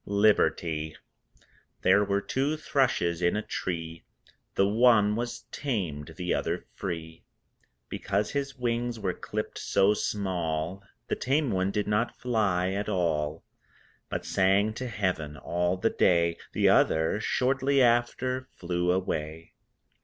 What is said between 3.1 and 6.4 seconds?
in a tree, The one was tamed, the